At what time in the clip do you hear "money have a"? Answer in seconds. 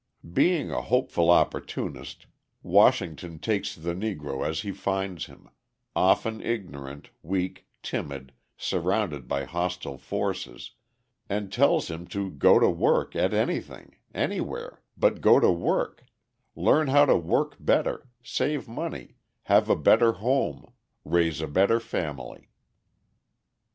18.67-19.75